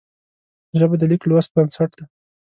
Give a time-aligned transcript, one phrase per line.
[0.79, 2.05] ژبه د لیک لوست بنسټ ده